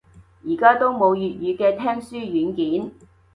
[0.43, 2.91] 而家都冇粵語嘅聽書軟件